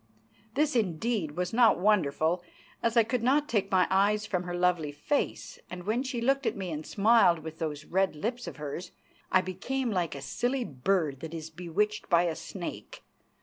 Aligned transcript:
This, 0.55 0.75
indeed, 0.75 1.33
was 1.37 1.53
not 1.53 1.77
wonderful, 1.77 2.41
as 2.81 2.97
I 2.97 3.03
could 3.03 3.21
not 3.21 3.47
take 3.47 3.69
my 3.69 3.85
eyes 3.91 4.25
from 4.25 4.45
her 4.45 4.55
lovely 4.57 4.91
face, 4.91 5.59
and 5.69 5.83
when 5.83 6.01
she 6.01 6.21
looked 6.21 6.47
at 6.47 6.55
me 6.57 6.71
and 6.71 6.83
smiled 6.83 7.37
with 7.43 7.59
those 7.59 7.85
red 7.85 8.15
lips 8.15 8.47
of 8.47 8.55
hers 8.55 8.93
I 9.31 9.41
became 9.41 9.91
like 9.91 10.15
a 10.15 10.21
silly 10.23 10.63
bird 10.65 11.19
that 11.19 11.35
is 11.35 11.51
bewitched 11.51 12.09
by 12.09 12.23
a 12.23 12.35
snake. 12.35 13.03